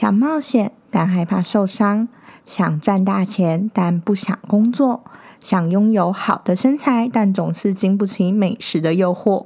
[0.00, 2.08] 想冒险但害怕受伤，
[2.46, 5.04] 想赚大钱但不想工作，
[5.40, 9.44] 想拥有好的身材但总是经不起美食的诱惑。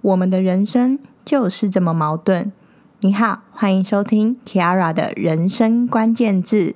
[0.00, 2.50] 我们的人生就是这么矛盾。
[2.98, 6.74] 你好，欢迎收听 Kiara 的人生关键字。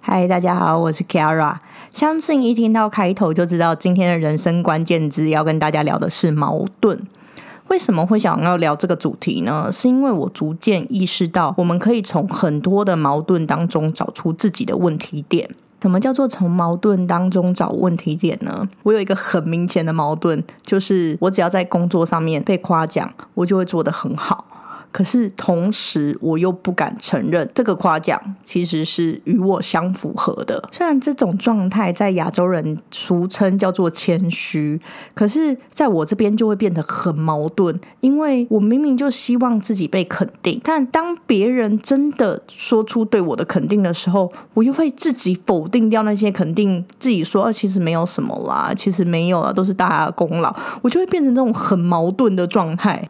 [0.00, 1.56] 嗨，大家好，我是 Kiara。
[1.92, 7.08] 相信一听到开头就知道，今天的人生关键字要跟大家聊的是矛盾。
[7.68, 9.70] 为什么会想要聊这个主题呢？
[9.72, 15.50] 是因为我逐渐意识到，我们可以从很多的矛盾当中找出自己的问题点。
[15.82, 18.66] 什么叫做从矛盾当中找问题点呢？
[18.82, 24.44] 我有一个很明显的矛盾，就是我只要在工作上面被夸奖，我就会做得很好。
[24.96, 30.66] 可是同时，我又不敢承认这个夸奖其实是与我相符合的。
[30.72, 34.80] 虽然这种状态在亚洲人俗称叫做谦虚，
[35.12, 37.78] 可是在我这边就会变得很矛盾。
[38.00, 50.56] 因为我明明就希望自己被肯定，但当别人真的说出对我的肯定的时候，我又会自己否定掉那些肯定，自己说啊其实没有什么啦，其实没有了，都是大家的功劳。
[50.80, 53.06] 我就会变成这种很矛盾的状态。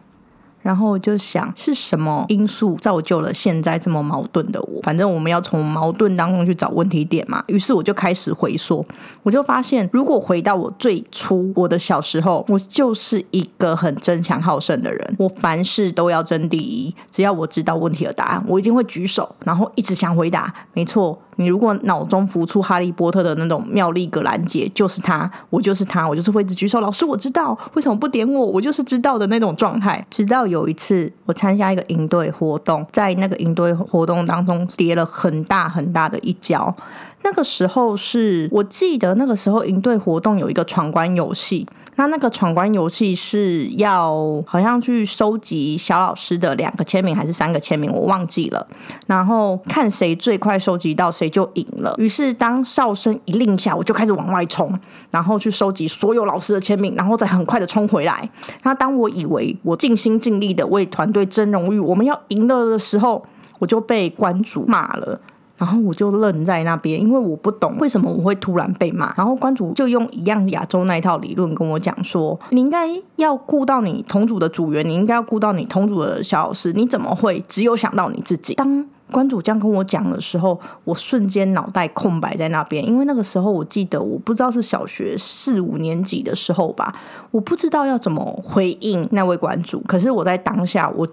[0.67, 4.83] 然后我就想，是什么因素造就了现在这么矛盾的我？
[4.83, 7.41] 反正我们要从矛盾当中去找问题点嘛。
[7.47, 8.85] 于是我就开始回溯，
[9.23, 16.93] 我就发现，如果回到我最初我的小时候，我就是一个很争强好胜的人，我凡事都要争第一。
[17.13, 20.53] 只要我知道问题的答案，我一定会举手，然后一直想回答。
[20.73, 21.17] 没错。
[21.39, 26.81] 你如果脑中浮出哈利波特的那种妙丽格兰杰，就是他，我就是他，我就是会一直举手。
[26.81, 28.47] 老师，我知道，为什么不点我？
[28.47, 30.03] 我就是知道的那种状态。
[30.09, 36.75] 直到有有一次，我参加一个营队活动，在那个营队活动当中跌了很大很大的一跤。
[37.23, 41.67] 那个时候是我记得，那个时候营队活动有一个闯关游戏。
[41.99, 48.67] 那那个闯关游戏是要好像去收集小老师的两个签名还是三个签名，我忘记了。
[49.07, 51.95] 然后看谁最快收集到，谁就赢了。
[51.97, 54.79] 于是当哨声一令下，我就开始往外冲，
[55.11, 58.29] 然后去收集所有老师的签名，然后再很快的冲回来。
[58.63, 63.25] 那当我以为我尽心尽力的为团队争荣誉，我们要赢了的时候，
[63.59, 65.19] 我就被关主骂了。
[65.57, 69.15] 然后我就愣在那边，因为我不懂为什么我会突然被骂。
[69.17, 86.95] 然后关主就用一样亚洲那一套理论跟我讲说：“你应该要顾到你同组的组员，你应该要顾到你同组的小老师，你怎么会只有想到你自己？”当关主这样跟我讲的时候，我瞬间脑袋空白在那边，因为那个时候我记得我不知道是小学四五年级的时候吧，
[87.31, 89.83] 我不知道要怎么回应那位关主。
[89.87, 91.09] 可是我在当下我。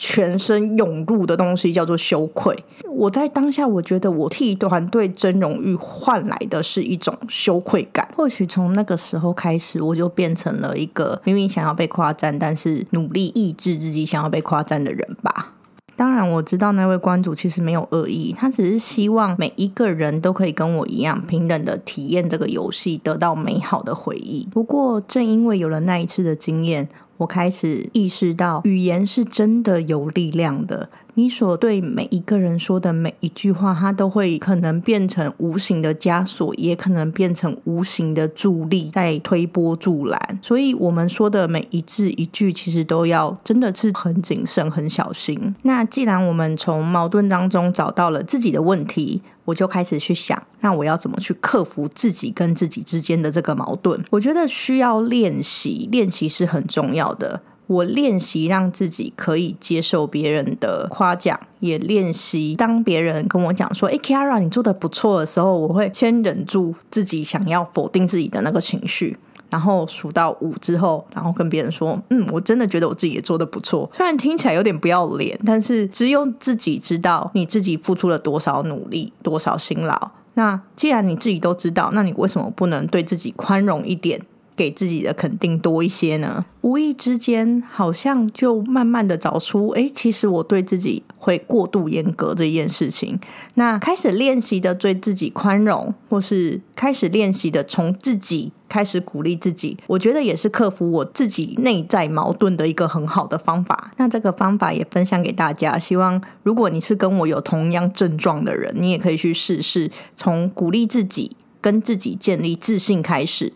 [0.00, 2.56] 全身涌入的东西叫做羞愧。
[2.88, 8.08] 我在当下，我觉得我替团队争荣誉换来的是一种羞愧感。
[8.16, 15.54] 或许从那个时候开始，我就变成了一个明明想要被夸赞，但是努力抑制自己想要被夸赞的人吧。
[15.96, 24.46] 当然，我知道那位关主其实没有恶意，他只是希望每一个人都可以跟我一样平等的体验这个游戏，得到美好的回忆。
[24.52, 26.88] 不过，正因为有了那一次的经验。
[27.18, 30.88] 我开始意识到，语言是真的有力量的。
[31.14, 40.38] 你所对每一个人说的每一句话，它都会可能变成无形的枷锁，也可能变成无形的助力，在推波助澜。
[40.40, 45.56] 所以，我们说的每一字一句，其实都要真的是很谨慎、很小心。
[45.62, 53.98] 那既然我们从矛盾当中找到了自己的问题，我就开始去想，那我要怎么去克服自己跟自己之间的这个矛盾？
[54.10, 57.40] 我觉得需要练习，练习是很重要的。
[57.66, 69.16] 我练习让自己可以接受别人的夸奖，也练习当别人跟我讲说“哎，Kara，你做的不错”的时候，我会先忍住自己想要否定自己的那个情绪，
[69.50, 80.10] 然后数到五之后，然后跟别人说：“嗯，我真的觉得我自己也做的不错。”虽然听起来有点不要脸，但是只有自己知道你自己付出了多少努力、多少辛劳。
[80.34, 84.20] 那既然你自己都知道，那你为什么不能对自己宽容一点？
[84.58, 86.44] 给自己的肯定多一些呢？
[86.62, 93.16] 无意之间，好像就慢慢的找出，哎，其实我对自己会过度严格这件事情。
[93.54, 103.92] 那开始练习的对自己宽容，或是开始练习的从自己开始鼓励自己，我觉得也是克服我自己内在矛盾的一个很好的方法。
[103.96, 113.52] 那这个方法也分享给大家，希望如果你是跟我有同样症状的人，你也可以去试试，从鼓励自己、跟自己建立自信开始。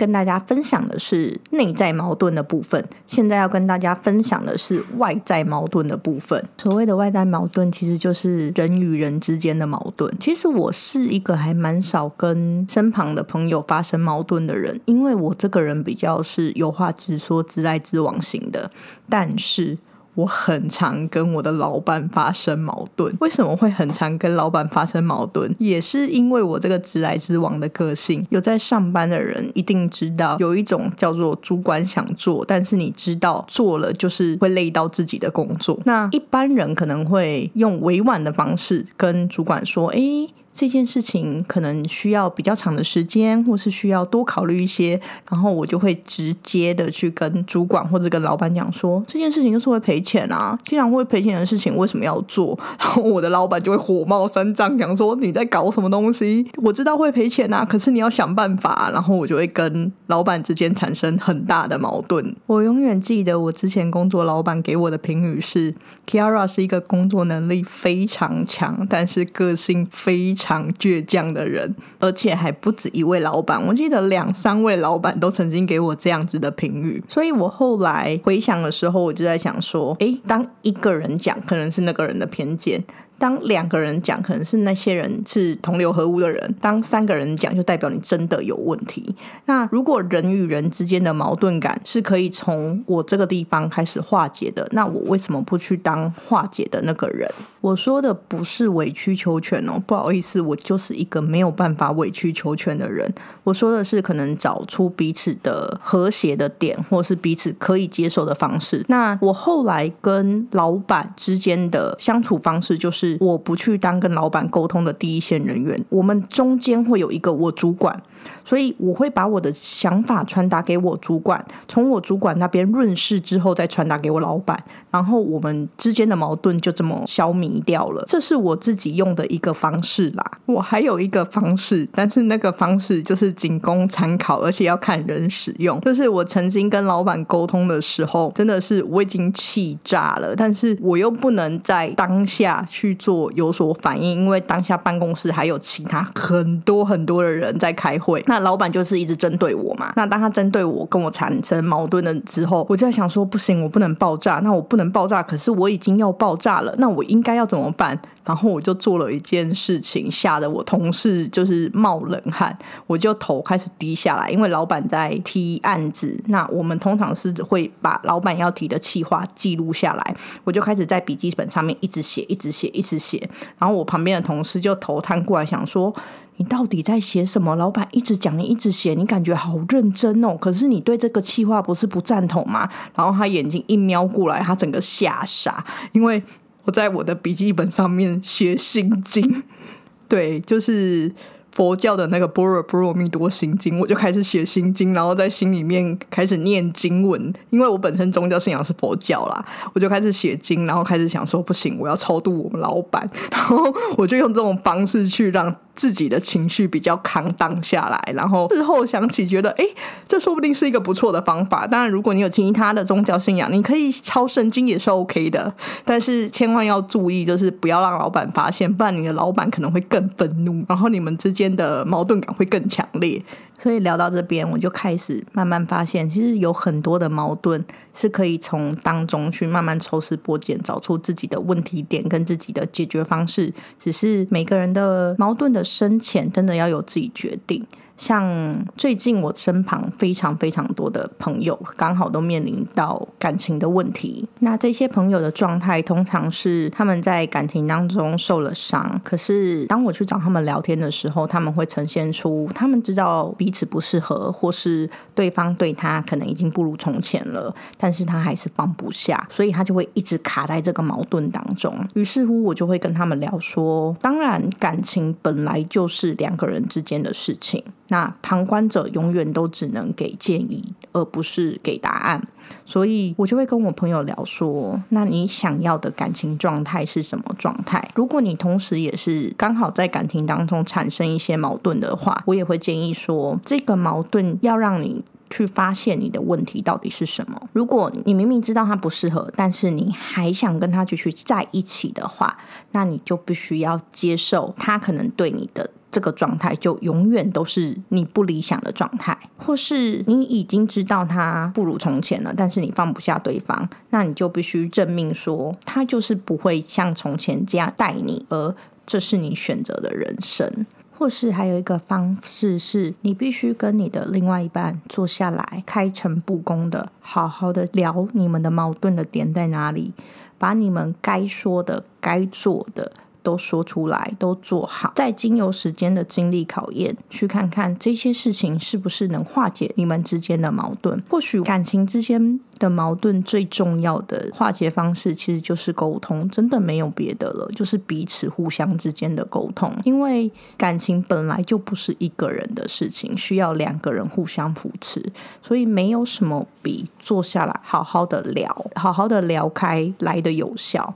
[0.00, 6.42] 跟大家分享的是内在矛盾的部分，现在要跟大家分享的是外在矛盾的部分。
[6.56, 10.10] 所谓的外在矛盾，其实就是人与人之间的矛盾。
[10.18, 18.70] 其实我是一个还蛮少跟身旁的朋友发生矛盾的人，因为我这个人比较是有话直说、直来直往型的，
[19.10, 19.76] 但是。
[20.20, 25.54] 我很常跟我的老板发生矛盾，为什么会很常跟老板发生矛盾？
[25.58, 28.24] 也是因为我这个直来直往的个性。
[28.30, 35.78] 有在上班的人一定知道，有一种叫做主管想做，但是你知道做了就是会累到自己的工作。
[35.84, 40.28] 那一般人可能会用委婉的方式跟主管说：“诶。
[40.52, 45.00] 这件事情可能需要比较长的时间，或是需要多考虑一些，
[45.30, 52.58] 然后我就会直接的去跟主管或者跟老板讲说，这件事情就是会赔钱啊，既然会赔钱的事情为什么要做？
[52.78, 56.44] 然后我的老板就会火冒三丈，讲说你在搞什么东西？
[56.56, 58.90] 我知道会赔钱啊，可是你要想办法。
[58.92, 62.34] 然后我就会跟老板之间产生很大的矛盾。
[62.46, 65.72] 我永远记得我之前工作老板给我的评语是
[66.06, 70.34] ，Kiara 是一个工作能力非常强，但是个性非。
[70.40, 73.62] 常倔强的人，而且还不止一位老板。
[73.66, 82.82] 我记得两三位老板都曾经给我这样子的评语，所以我后来回想的时候，我就在想说：，诶，当一个人讲，可能是那个人的偏见。
[83.20, 89.14] 当两个人讲，可能是那些人是同流合污的人；当三个人讲，就代表你真的有问题。
[89.44, 97.30] 那如果人与人之间的矛盾感是可以从我这个地方开始化解的，那我为什么不去当化解的那个人？
[97.60, 103.12] 我说的不是委曲求全哦，不好意思，我就是一个没有办法委曲求全的人。
[103.44, 108.82] 我说的是可能找出彼此的和谐的点，或是彼此可以接受的方式。
[108.88, 113.09] 那我后来跟老板之间的相处方式就是。
[113.20, 118.02] 我不去当跟老板沟通的第一线人员，我们中间会有一个我主管。
[118.44, 124.58] 所以我会把我的想法传达给我主管，从我主管那边润饰之后，再传达给我老板，
[124.90, 128.04] 然后我们之间的矛盾就这么消弭掉了。
[128.06, 130.24] 这是我自己用的一个方式啦。
[130.46, 135.80] 我还有一个方式，但是那个方式就是仅供参考，而且要看人使用。
[135.80, 148.09] 就是我曾经跟老板沟通的时候，真的是我已经气炸了，但是我又不能在当下去做有所反应，因为当下办公室还有其他很多很多的人在开会。
[148.26, 149.92] 那老板就是一直针对我嘛。
[149.96, 154.40] 那当他针对我，跟我产生矛盾的时候，我就在想说，不行，我不能爆炸。
[154.42, 156.74] 那我不能爆炸，可是我已经要爆炸了。
[156.78, 158.00] 那我应该要怎么办？
[158.24, 162.56] 然后我就做了一件事情，吓得我同事就是冒冷汗。
[162.86, 166.18] 我就头开始低下来，因为老板在提案子。
[166.26, 170.16] 那我们通常是会把老板要提的气话记录下来。
[170.44, 173.28] 我就开始在笔记本上面一直写，一直写，一直写。
[173.58, 175.94] 然后我旁边的同事就头探过来，想说。
[176.36, 177.54] 你到底在写什么？
[177.56, 180.34] 老板一直讲，你一直写，你感觉好认真哦。
[180.40, 182.66] 可是你对这个气话不是不赞同吗？
[182.94, 185.62] 然后他眼睛一瞄过来，他整个吓傻，
[185.92, 186.22] 因为
[186.70, 189.42] 在我的笔记本上面写心经，
[190.08, 191.12] 对，就是
[191.52, 197.32] 佛教的那个般若波罗蜜多心经，我就开始写心经，然后在心里面开始念经文。
[197.50, 205.54] 因为我本身宗教信仰是佛教啦，我就开始写经，然后开始想说，不行，我要超度我们老板， 然后我就用这种方式去让。
[205.80, 209.64] 自己的情绪比较扛当下来，然后事后想起，觉得哎，
[210.06, 211.66] 这说不定是一个不错的方法。
[211.66, 215.50] 当然，如果你有其他的宗教信仰，你可以抄圣经也是 OK 的。
[215.82, 223.22] 但是千万要注意，就是不要让老板发现，不然你的老板可能会更愤怒，然后你们之间的矛盾感会更强烈。
[223.62, 227.62] 所以聊到这边，我就开始慢慢发现，其实有很多的矛盾
[227.92, 233.52] 是可以从当中去慢慢抽丝剥茧，找出自己的问题点跟自己的解决方式。
[233.78, 237.66] 只是每个人的矛盾的深浅，真的要由自己决定。
[238.00, 244.26] 像最近我身旁非常非常多的朋友，刚好都面临到感情的问题。
[244.38, 248.98] 那这些朋友的状态，通常是他们在感情当中受了伤。
[249.04, 261.76] 可是当我去找他们聊天的时候，他们会呈现出他们知道彼此不适合，或是对方对他可能已经不如从前了，但是他还是放不下，所以他就会一直卡在这个矛盾当中。
[261.92, 267.62] 于是乎，我就会跟他们聊说：，当然，感情本来就是两个人之间的事情。
[267.90, 272.26] 那旁观者永远都只能给建议，而不是给答案。
[272.64, 277.90] 所以我就会跟我朋友聊说：，那你想要的感情状态是什么状态？
[277.94, 287.40] 如果你同时也是刚好在感情当中产生一些矛盾的话，我也会建议说，这个矛盾要让你去发现你的问题到底是什么。
[287.52, 292.38] 如果你明明知道他不适合，但是你还想跟他继续在一起的话，
[292.72, 295.70] 那你就必须要接受他可能对你的。
[295.90, 308.54] 这个状态就永远都是你不理想的状态，或是你已经知道他不如从前了，但是你放不下对方，那你就必须证明说他就是不会像从前这样待你，而
[308.86, 310.66] 这是你选择的人生。
[310.92, 319.94] 或是还有一个方式是，你必须跟你的另外一半坐下来，开诚布公的，好好的聊你们的矛盾的点在哪里，
[320.36, 322.92] 把你们该说的、该做的。
[323.22, 331.02] 都说出来，都做好，再经由时间的经历考验，去看看这些事情是不是能化解你们之间的矛盾。
[331.08, 339.72] 或许感情之间的矛盾最重要的化解方式，其实就是沟通，真的没有别的了，就是彼此互相之间的沟通。
[339.84, 345.02] 因为感情本来就不是一个人的事情，需要两个人互相扶持，
[345.42, 350.94] 所以没有什么比坐下来好好的聊，好好的聊开来的有效。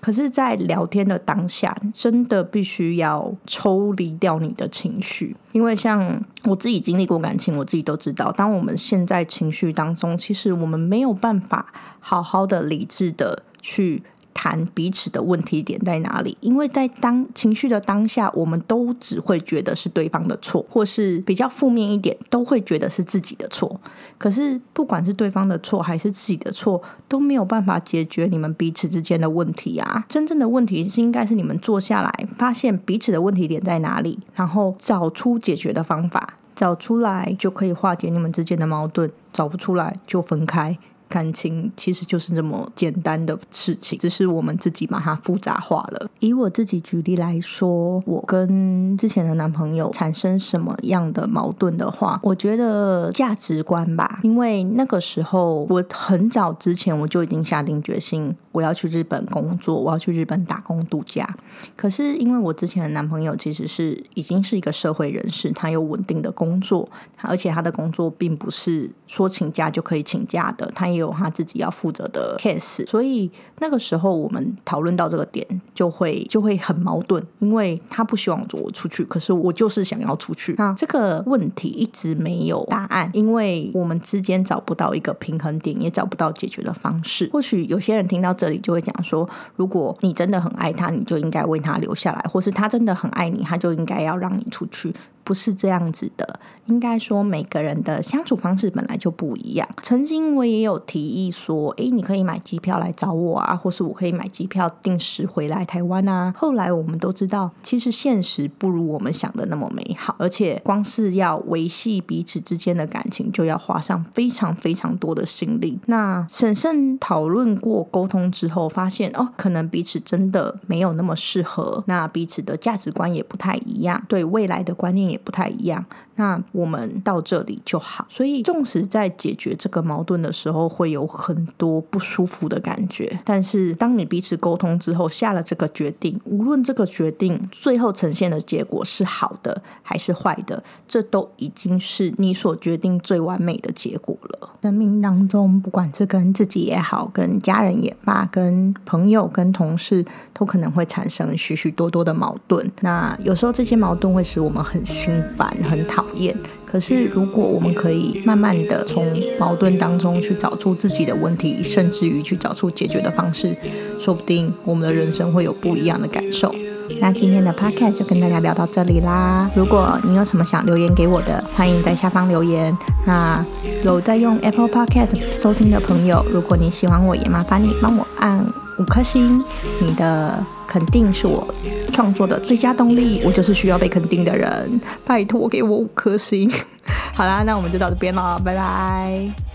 [0.00, 14.02] 可是，在聊天的当下，真的必须要抽离掉你的情绪，因为像我自己经历过感情，我自己都知道，当我们陷在情绪当中，其实我们没有办法好好的理智的去。
[14.36, 16.36] 谈彼此的问题点在哪里？
[16.42, 23.80] 因为在当情绪的当下，我们都只会觉得是对方的错，或是比较负面一点，都会觉得是自己的错。
[24.18, 30.04] 可是不管是对方的错还是自己的错，都没有办法解决你们彼此之间的问题啊！
[30.06, 40.78] 真正的问题是应该是你们坐下来，发现彼此的问题点在哪里，然后找出解决的方法，找出来就可以化解你们之间的矛盾；找不出来就分开。
[41.08, 46.08] 感情其实就是这么简单的事情，只是我们自己把它复杂化了。
[46.20, 54.20] 以我自己举例来说，我跟之前的男朋友产生什么样的矛盾的话，我觉得价值观吧。
[54.22, 61.28] 因为那个时候我很早之前我就已经下定决心，我要去日本工作，我要去日本打工度假。
[61.76, 66.88] 可是因为我之前的男朋友其实是已经是一个社会人士，他有稳定的工作，
[67.20, 70.86] 而且他的工作并不是说请假就可以请假的，他。
[70.86, 75.44] 也有他自己要负责的 case，所以那个时候我们讨论到这个点，
[75.74, 80.54] 就会就会很矛盾，因为他不希望我出去，可是我就是想要出去。
[80.56, 87.28] 那这个问题一直没有答案，因为我们之间找不到一个平衡点，也找不到解决的方式。
[87.32, 94.94] 或许有些人听到这里就会讲说，如果你真的很爱他，你就应该为他留下来；或是他真的很爱你，他就应该要让你出去。
[95.26, 99.68] 不是这样子的，应该说每个人的相处方式本来就不一样。
[99.82, 106.32] 曾经我也有提议说，诶，你可以买机票来找我啊，或是我可以买机票定时回来台湾啊。
[106.36, 115.80] 后来我们都知道，其实现实不如我们想的那么美好，而且光是要维系彼此之间的感情，就要花上非常非常多的心力。
[115.86, 125.15] 那审慎讨论过、沟通之后，发现哦，可能彼此真的没有那么适合，那彼此的价值观也不太一样，对未来的观念也。
[125.16, 125.82] 也不太一样，
[126.16, 128.06] 那我们到这里就好。
[128.10, 144.50] 所以，纵使在解决这个矛盾的时候会有很多不舒服的感觉，但是当你彼此沟通之后，下了这个决定，无论这个决定最后呈现的结果是好的还是坏的，这都已经是你所决定最完美的结果了。
[144.62, 150.04] 生命当中，不管是跟自己也好，跟家人也罢，跟朋友、跟同事，
[150.34, 152.70] 都可能会产生许许多多的矛盾。
[152.80, 154.84] 那有时候这些矛盾会使我们很。
[155.06, 156.36] 心烦，很讨厌。
[156.64, 159.06] 可是，如果我们可以慢慢的从
[159.38, 163.56] 矛盾当中去找出自己的问题，甚至于去找出解决的方式，
[164.00, 166.52] 说不定我们的人生会有不一样的感受。
[167.00, 169.48] 那今天的 podcast 就跟大家聊到这里啦。
[169.54, 172.76] 如果你有什么想留言给我的，欢迎在下方留言。
[173.06, 173.44] 那
[173.84, 178.44] 有在用 Apple Podcast 收听的朋友，如果你喜欢我，也麻烦你帮我按
[178.78, 179.42] 五颗星。
[179.80, 180.44] 你的
[180.76, 181.42] 肯定是我
[181.90, 183.22] 创作的最佳动力。
[183.24, 186.52] 我就是需要被肯定的人，拜托给我五颗星。
[187.16, 189.45] 好啦，那我们就到这边了，拜拜。